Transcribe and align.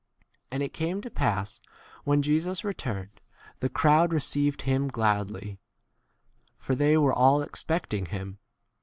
40 0.45 0.45
And 0.53 0.63
it 0.63 0.73
came 0.73 0.99
to 1.01 1.11
pass 1.11 1.61
when 2.05 2.23
Jesus 2.23 2.63
returned, 2.63 3.21
the 3.59 3.69
crowd 3.69 4.09
receiv 4.09 4.55
ed 4.55 4.61
him 4.63 4.87
gladly, 4.87 5.41
d 5.41 5.59
for 6.57 6.73
they 6.73 6.97
were 6.97 7.13
all 7.13 7.35
41 7.37 7.47
expecting 7.47 8.05
him. 8.07 8.39